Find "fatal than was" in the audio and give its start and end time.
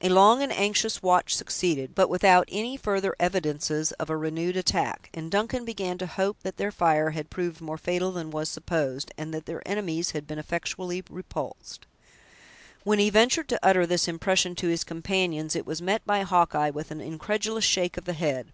7.78-8.48